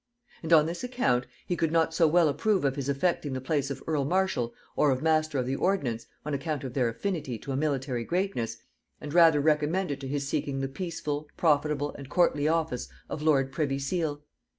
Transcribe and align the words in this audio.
And 0.41 0.51
on 0.51 0.65
this 0.65 0.83
account 0.83 1.27
he 1.45 1.55
could 1.55 1.71
not 1.71 1.93
so 1.93 2.07
well 2.07 2.27
approve 2.27 2.65
of 2.65 2.75
his 2.75 2.89
affecting 2.89 3.33
the 3.33 3.39
place 3.39 3.69
of 3.69 3.83
earl 3.85 4.03
marshal 4.03 4.51
or 4.75 4.99
master 4.99 5.37
of 5.37 5.45
the 5.45 5.55
ordnance, 5.55 6.07
on 6.25 6.33
account 6.33 6.63
of 6.63 6.73
their 6.73 6.89
affinity 6.89 7.37
to 7.37 7.51
a 7.51 7.55
military 7.55 8.03
greatness, 8.03 8.57
and 8.99 9.13
rather 9.13 9.39
recommended 9.39 10.01
to 10.01 10.07
his 10.07 10.27
seeking 10.27 10.59
the 10.59 10.67
peaceful, 10.67 11.27
profitable 11.37 11.93
and 11.99 12.09
courtly 12.09 12.47
office 12.47 12.87
of 13.11 13.21
lord 13.21 13.51
privy 13.51 13.77
seal. 13.77 14.23